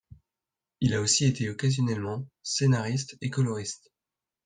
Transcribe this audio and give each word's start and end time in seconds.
Il 0.79 0.95
a 0.95 0.99
aussi 0.99 1.25
été 1.25 1.47
occasionnellement 1.47 2.25
scénariste 2.41 3.19
et 3.21 3.29
coloriste. 3.29 3.91